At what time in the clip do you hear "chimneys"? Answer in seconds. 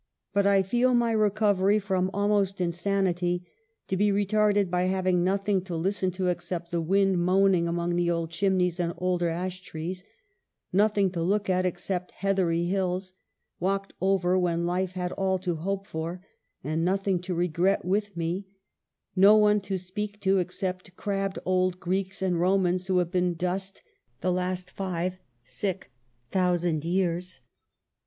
8.31-8.79